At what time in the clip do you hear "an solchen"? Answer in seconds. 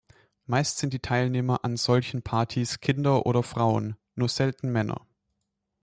1.63-2.23